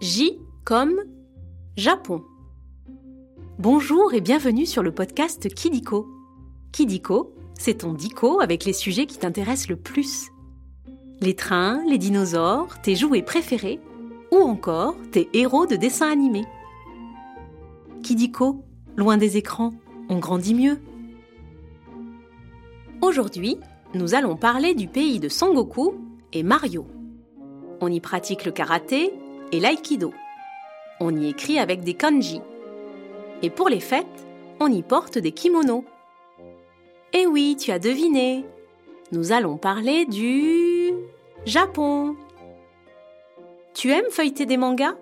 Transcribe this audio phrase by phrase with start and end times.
[0.00, 1.00] J comme
[1.76, 2.22] Japon.
[3.58, 6.08] Bonjour et bienvenue sur le podcast Kidiko.
[6.72, 10.30] Kidiko, c'est ton dico avec les sujets qui t'intéressent le plus.
[11.20, 13.80] Les trains, les dinosaures, tes jouets préférés
[14.32, 16.46] ou encore tes héros de dessins animés.
[18.02, 18.64] Kidiko,
[18.96, 19.72] loin des écrans,
[20.08, 20.80] on grandit mieux.
[23.00, 23.58] Aujourd'hui,
[23.94, 25.94] nous allons parler du pays de Sangoku
[26.32, 26.86] et Mario.
[27.80, 29.12] On y pratique le karaté
[29.52, 30.12] et l'aïkido.
[31.00, 32.40] On y écrit avec des kanji.
[33.42, 34.06] Et pour les fêtes,
[34.60, 35.84] on y porte des kimonos.
[37.12, 38.44] Eh oui, tu as deviné.
[39.12, 40.92] Nous allons parler du
[41.44, 42.16] Japon.
[43.74, 44.94] Tu aimes feuilleter des mangas?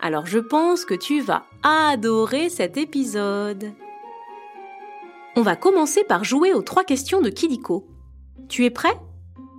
[0.00, 3.72] Alors je pense que tu vas adorer cet épisode.
[5.36, 7.86] On va commencer par jouer aux trois questions de Kidiko.
[8.48, 8.96] Tu es prêt?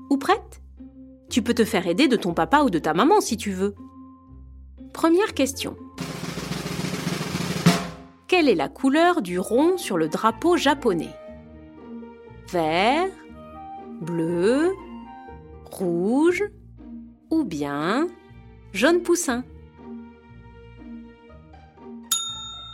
[0.09, 0.60] Ou prête?
[1.31, 3.73] Tu peux te faire aider de ton papa ou de ta maman si tu veux.
[4.93, 5.77] Première question.
[8.27, 11.15] Quelle est la couleur du rond sur le drapeau japonais?
[12.51, 13.07] Vert,
[14.01, 14.73] bleu,
[15.63, 16.43] rouge
[17.29, 18.09] ou bien
[18.73, 19.45] jaune poussin?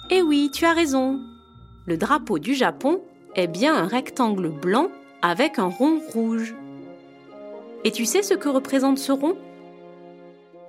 [0.09, 1.19] Eh oui, tu as raison.
[1.85, 3.03] Le drapeau du Japon
[3.35, 4.87] est bien un rectangle blanc
[5.21, 6.55] avec un rond rouge.
[7.83, 9.37] Et tu sais ce que représente ce rond?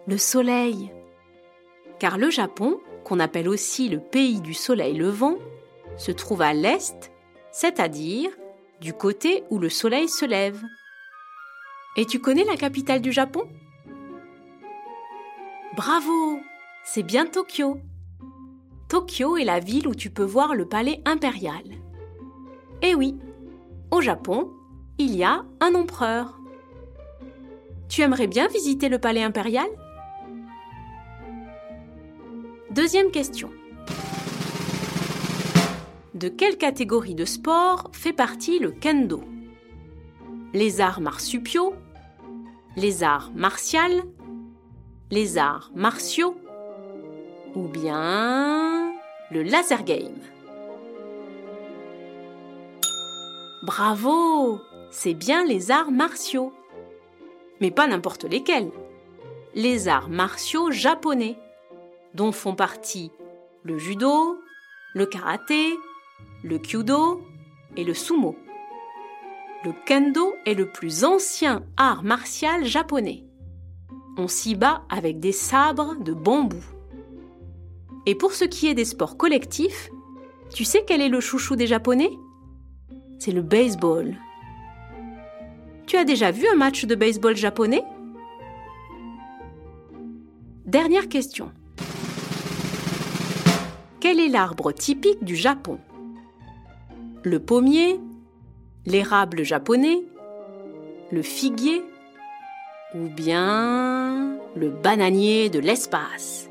[0.06, 0.92] Le soleil.
[1.98, 5.38] Car le Japon, qu'on appelle aussi le pays du soleil levant,
[5.96, 7.10] se trouve à l'est,
[7.50, 8.30] c'est-à-dire
[8.80, 10.62] du côté où le soleil se lève.
[11.96, 13.48] Et tu connais la capitale du Japon?
[15.76, 16.38] Bravo
[16.84, 17.78] C'est bien Tokyo.
[18.88, 21.64] Tokyo est la ville où tu peux voir le palais impérial.
[22.82, 23.16] Eh oui,
[23.90, 24.50] au Japon,
[24.98, 26.37] il y a un empereur.
[27.88, 29.66] Tu aimerais bien visiter le palais impérial?
[32.70, 33.50] Deuxième question.
[36.14, 39.22] De quelle catégorie de sport fait partie le kendo?
[40.52, 41.74] Les arts marsupiaux
[42.76, 43.80] Les arts martiaux
[45.10, 46.36] Les arts martiaux
[47.54, 48.92] Ou bien
[49.30, 50.18] le laser game?
[53.62, 54.60] Bravo
[54.90, 56.52] C'est bien les arts martiaux.
[57.60, 58.70] Mais pas n'importe lesquels.
[59.54, 61.36] Les arts martiaux japonais,
[62.14, 63.10] dont font partie
[63.62, 64.38] le judo,
[64.94, 65.76] le karaté,
[66.42, 67.20] le kyudo
[67.76, 68.36] et le sumo.
[69.64, 73.24] Le kendo est le plus ancien art martial japonais.
[74.16, 76.62] On s'y bat avec des sabres de bambou.
[78.06, 79.90] Et pour ce qui est des sports collectifs,
[80.54, 82.10] tu sais quel est le chouchou des Japonais?
[83.18, 84.16] C'est le baseball.
[85.88, 87.82] Tu as déjà vu un match de baseball japonais?
[90.66, 91.50] Dernière question.
[93.98, 95.78] Quel est l'arbre typique du Japon?
[97.22, 97.98] Le pommier
[98.84, 100.02] L'érable japonais
[101.10, 101.82] Le figuier
[102.94, 106.50] Ou bien le bananier de l'espace?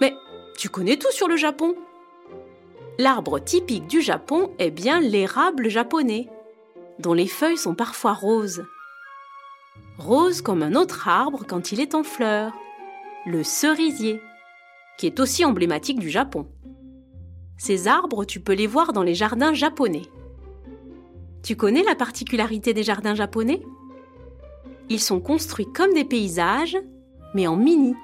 [0.00, 0.14] Mais
[0.56, 1.74] tu connais tout sur le Japon?
[2.98, 6.28] L'arbre typique du Japon est bien l'érable japonais,
[7.00, 8.64] dont les feuilles sont parfois roses.
[9.98, 12.52] Rose comme un autre arbre quand il est en fleurs,
[13.26, 14.20] le cerisier,
[14.96, 16.46] qui est aussi emblématique du Japon.
[17.56, 20.02] Ces arbres, tu peux les voir dans les jardins japonais.
[21.42, 23.60] Tu connais la particularité des jardins japonais?
[24.88, 26.78] Ils sont construits comme des paysages,
[27.34, 27.94] mais en mini.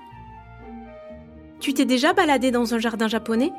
[1.60, 3.52] Tu t'es déjà baladé dans un jardin japonais?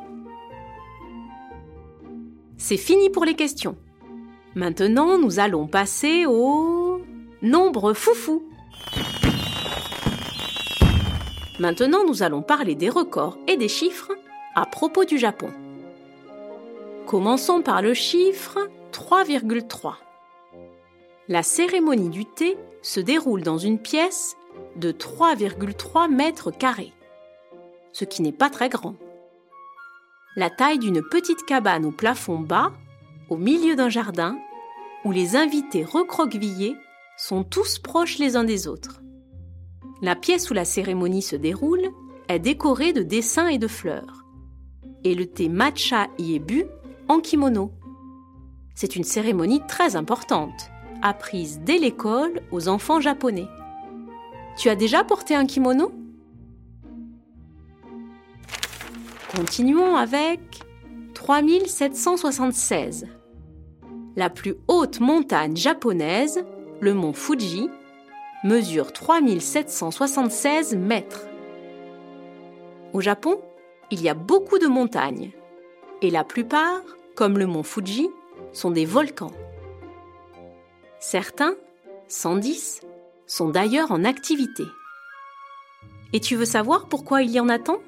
[2.63, 3.75] C'est fini pour les questions.
[4.53, 7.01] Maintenant, nous allons passer au
[7.41, 8.43] nombre foufou.
[11.57, 14.11] Maintenant, nous allons parler des records et des chiffres
[14.53, 15.49] à propos du Japon.
[17.07, 18.59] Commençons par le chiffre
[18.93, 19.95] 3,3.
[21.29, 24.37] La cérémonie du thé se déroule dans une pièce
[24.75, 26.93] de 3,3 mètres carrés
[27.93, 28.95] ce qui n'est pas très grand.
[30.37, 32.71] La taille d'une petite cabane au plafond bas,
[33.29, 34.37] au milieu d'un jardin,
[35.03, 36.77] où les invités recroquevillés
[37.17, 39.01] sont tous proches les uns des autres.
[40.01, 41.91] La pièce où la cérémonie se déroule
[42.29, 44.23] est décorée de dessins et de fleurs.
[45.03, 46.63] Et le thé matcha y est bu
[47.09, 47.73] en kimono.
[48.73, 53.47] C'est une cérémonie très importante, apprise dès l'école aux enfants japonais.
[54.57, 55.91] Tu as déjà porté un kimono?
[59.35, 60.41] Continuons avec
[61.13, 63.07] 3776.
[64.17, 66.43] La plus haute montagne japonaise,
[66.81, 67.69] le mont Fuji,
[68.43, 71.25] mesure 3776 mètres.
[72.91, 73.39] Au Japon,
[73.89, 75.31] il y a beaucoup de montagnes,
[76.01, 76.81] et la plupart,
[77.15, 78.09] comme le mont Fuji,
[78.51, 79.31] sont des volcans.
[80.99, 81.55] Certains,
[82.09, 82.81] 110,
[83.27, 84.65] sont d'ailleurs en activité.
[86.11, 87.79] Et tu veux savoir pourquoi il y en a tant?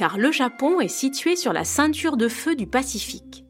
[0.00, 3.44] Car le Japon est situé sur la ceinture de feu du Pacifique.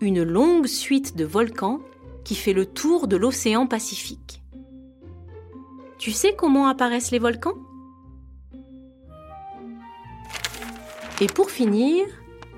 [0.00, 1.78] Une longue suite de volcans
[2.24, 4.42] qui fait le tour de l'océan Pacifique.
[5.98, 7.54] Tu sais comment apparaissent les volcans?
[11.20, 12.04] Et pour finir,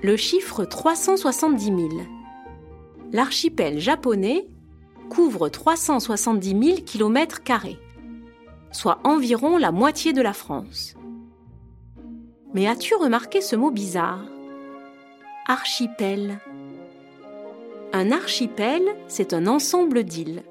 [0.01, 1.77] le chiffre 370 000.
[3.11, 4.47] L'archipel japonais
[5.11, 7.41] couvre 370 000 km,
[8.71, 10.95] soit environ la moitié de la France.
[12.53, 14.25] Mais as-tu remarqué ce mot bizarre?
[15.47, 16.39] Archipel.
[17.93, 20.43] Un archipel, c'est un ensemble d'îles.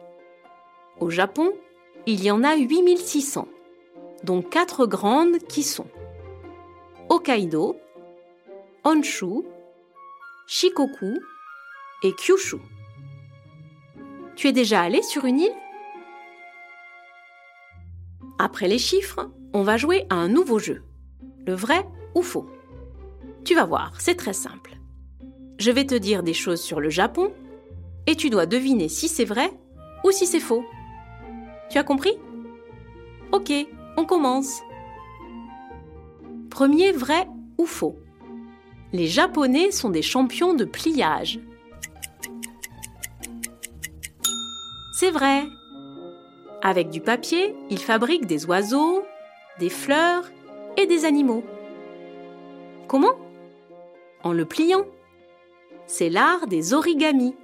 [1.01, 1.53] Au Japon,
[2.07, 3.49] il y en a 8600,
[4.23, 5.87] dont quatre grandes qui sont
[7.09, 7.77] Hokkaido,
[8.85, 9.43] Honshu,
[10.47, 11.19] Shikoku
[12.05, 12.59] et Kyushu.
[14.37, 15.55] Tu es déjà allé sur une île?
[18.39, 20.83] Après les chiffres, on va jouer à un nouveau jeu.
[21.55, 22.49] Vrai ou faux
[23.45, 24.79] Tu vas voir, c'est très simple.
[25.59, 27.33] Je vais te dire des choses sur le Japon
[28.07, 29.51] et tu dois deviner si c'est vrai
[30.05, 30.65] ou si c'est faux.
[31.71, 32.17] Tu as compris?
[33.33, 33.53] Ok,
[33.97, 34.61] on commence.
[36.51, 37.29] Premier vrai
[37.59, 37.99] ou faux
[38.93, 41.41] les Japonais sont des champions de pliage.
[44.95, 45.45] C'est vrai.
[46.63, 49.05] Avec du papier, ils fabriquent des oiseaux,
[49.59, 50.25] des fleurs
[50.79, 51.43] et des animaux.
[52.87, 53.19] Comment?
[54.23, 54.87] En le pliant.
[55.87, 57.35] C'est l'art des origamis.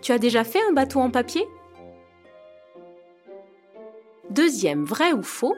[0.00, 1.46] Tu as déjà fait un bateau en papier?
[4.30, 5.56] Deuxième vrai ou faux?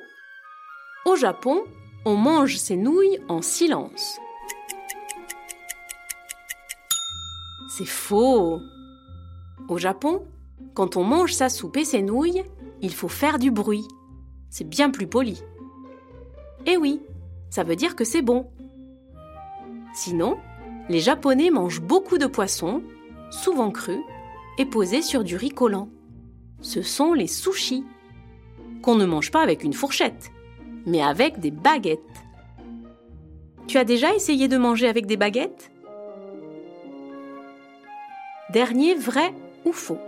[1.05, 1.63] Au Japon,
[2.07, 4.19] on mange ses nouilles en silence.
[7.69, 8.61] C'est faux.
[9.69, 10.27] Au Japon,
[10.73, 12.45] quand on mange sa soupe et ses nouilles,
[12.81, 13.87] il faut faire du bruit.
[14.49, 15.43] C'est bien plus poli.
[16.67, 17.01] Eh oui,
[17.51, 18.51] ça veut dire que c'est bon.
[19.95, 20.39] Sinon,
[20.89, 22.83] les Japonais mangent beaucoup de poissons,
[23.31, 24.01] souvent crus,
[24.59, 25.89] et posés sur du riz collant.
[26.61, 27.85] Ce sont les sushis,
[28.83, 30.31] qu'on ne mange pas avec une fourchette,
[30.87, 32.01] mais avec des baguettes.
[33.67, 35.71] Tu as déjà essayé de manger avec des baguettes?
[38.51, 39.33] Dernier vrai
[39.65, 39.99] ou faux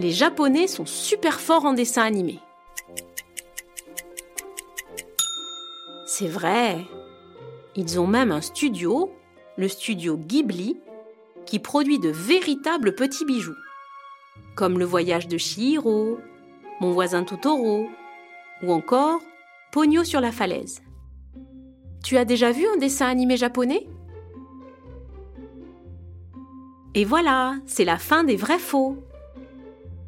[0.00, 2.40] Les Japonais sont super forts en dessin animé.
[6.14, 6.84] C'est vrai.
[7.74, 9.10] Ils ont même un studio,
[9.56, 10.78] le studio Ghibli,
[11.46, 13.56] qui produit de véritables petits bijoux,
[14.54, 16.18] comme le voyage de Chihiro,
[16.82, 17.86] Mon voisin Totoro,
[18.62, 19.20] ou encore
[19.72, 20.82] Pogno sur la falaise.
[22.04, 23.88] Tu as déjà vu un dessin animé japonais?
[26.92, 28.98] Et voilà, c'est la fin des vrais faux.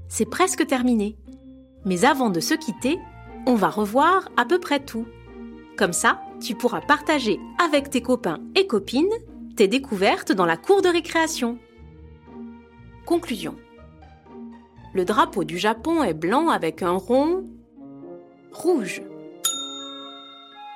[0.08, 1.16] C'est presque terminé.
[1.86, 2.98] Mais avant de se quitter,
[3.46, 5.06] on va revoir à peu près tout.
[5.76, 9.12] Comme ça, tu pourras partager avec tes copains et copines
[9.56, 11.59] tes découvertes dans la cour de récréation.
[13.06, 13.56] Conclusion.
[14.93, 17.45] Le drapeau du Japon est blanc avec un rond
[18.52, 19.02] rouge.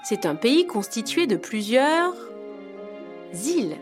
[0.04, 2.14] C'est un pays constitué de plusieurs
[3.32, 3.76] îles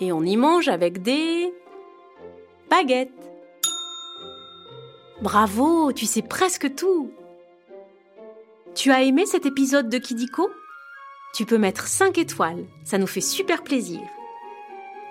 [0.00, 1.52] et on y mange avec des
[2.70, 3.10] baguettes.
[5.22, 7.12] Bravo, tu sais presque tout.
[8.74, 10.50] Tu as aimé cet épisode de Kidiko?
[11.32, 14.00] Tu peux mettre 5 étoiles, ça nous fait super plaisir.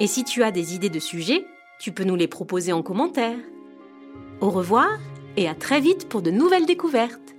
[0.02, 1.46] Et si tu as des idées de sujets,
[1.80, 3.38] tu peux nous les proposer en commentaire.
[4.42, 5.00] Au revoir
[5.38, 7.33] et à très vite pour de nouvelles découvertes.